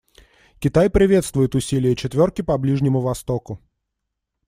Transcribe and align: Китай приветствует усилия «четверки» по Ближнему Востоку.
Китай 0.57 0.89
приветствует 0.89 1.53
усилия 1.53 1.95
«четверки» 1.95 2.41
по 2.41 2.57
Ближнему 2.57 3.01
Востоку. 3.01 3.61